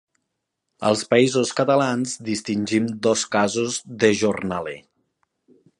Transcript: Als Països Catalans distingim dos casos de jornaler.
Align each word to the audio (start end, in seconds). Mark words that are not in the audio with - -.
Als 0.87 1.03
Països 1.11 1.51
Catalans 1.59 2.15
distingim 2.31 2.89
dos 3.09 3.27
casos 3.37 3.79
de 4.05 4.11
jornaler. 4.25 4.77